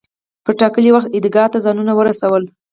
[0.43, 2.43] پر ټاکلي وخت عیدګاه ته ځانونه ورسول.